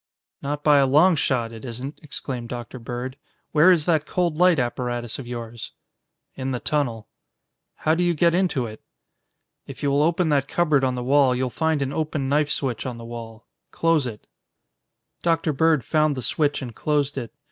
[0.41, 2.79] "Not by a long shot, it isn't," exclaimed Dr.
[2.79, 3.17] Bird.
[3.51, 5.73] "Where is that cold light apparatus of yours?"
[6.33, 7.07] "In the tunnel."
[7.75, 8.81] "How do you get into it?"
[9.67, 12.83] "If you will open that cupboard on the wall, you'll find an open knife switch
[12.87, 13.45] on the wall.
[13.69, 14.25] Close it."
[15.21, 15.53] Dr.
[15.53, 17.31] Bird found the switch and closed it.